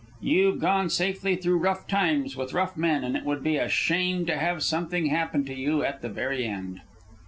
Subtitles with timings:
[0.19, 4.25] You've gone safely through rough times with rough men, and it would be a shame
[4.25, 6.81] to have something happen to you at the very end."